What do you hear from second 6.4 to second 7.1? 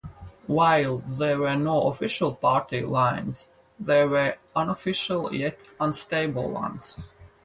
ones.